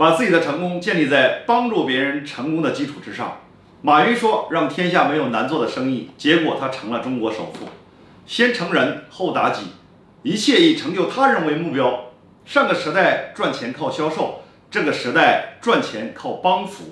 [0.00, 3.42] 把自己的成功建立在帮助别人成功的基础之上。
[3.82, 7.68] 马云说让天下没有难做的生意结果他成了中国首富。
[8.26, 9.72] 先成人后达己
[10.22, 12.12] 一切以成就他人为目标
[12.46, 14.40] 上个时代赚钱靠销售
[14.70, 16.84] 这个时代赚钱靠帮扶。